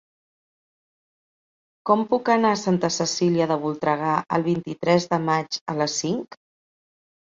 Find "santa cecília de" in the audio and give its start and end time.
2.63-3.57